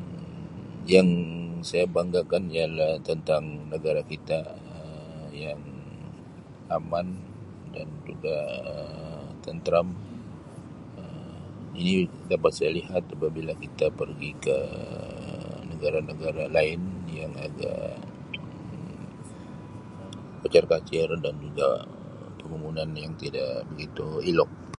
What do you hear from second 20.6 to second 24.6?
kacir dan juga pembangunan yang tidak begitu elok.